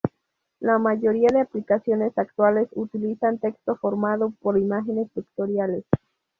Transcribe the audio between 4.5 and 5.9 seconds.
imágenes vectoriales.